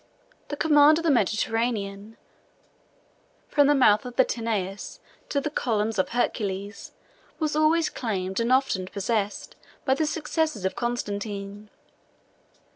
[0.45, 2.17] 70 The command of the Mediterranean,
[3.47, 4.97] from the mouth of the Tanais
[5.29, 6.93] to the columns of Hercules,
[7.37, 11.69] was always claimed, and often possessed, by the successors of Constantine.